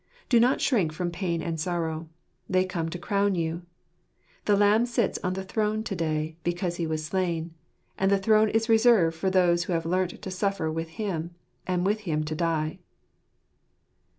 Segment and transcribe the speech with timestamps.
[0.29, 2.09] Do not shrink from pain and sorrow;
[2.49, 3.67] they come to crown you.
[4.45, 7.53] The Lamb sits on the throne to day because He was slain;
[7.99, 11.35] and the throne is reserved for those who have learnt to suffer with Him,
[11.67, 12.79] and with Him to die.